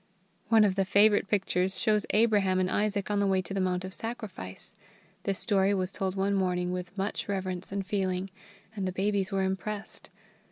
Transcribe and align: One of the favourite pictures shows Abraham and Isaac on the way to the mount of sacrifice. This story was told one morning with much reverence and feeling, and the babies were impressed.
One 0.49 0.63
of 0.63 0.73
the 0.73 0.83
favourite 0.83 1.27
pictures 1.27 1.79
shows 1.79 2.07
Abraham 2.09 2.59
and 2.59 2.71
Isaac 2.71 3.11
on 3.11 3.19
the 3.19 3.27
way 3.27 3.39
to 3.43 3.53
the 3.53 3.59
mount 3.61 3.85
of 3.85 3.93
sacrifice. 3.93 4.73
This 5.25 5.37
story 5.37 5.75
was 5.75 5.91
told 5.91 6.15
one 6.15 6.33
morning 6.33 6.71
with 6.71 6.97
much 6.97 7.29
reverence 7.29 7.71
and 7.71 7.85
feeling, 7.85 8.31
and 8.75 8.87
the 8.87 8.91
babies 8.93 9.31
were 9.31 9.43
impressed. 9.43 10.09